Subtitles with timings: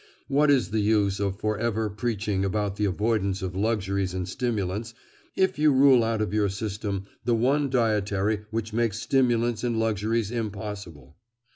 [0.27, 4.95] What is the use of for ever preaching about the avoidance of luxuries and stimulants,
[5.35, 10.31] if you rule out of your system the one dietary which makes stimulants and luxuries
[10.31, 11.17] impossible?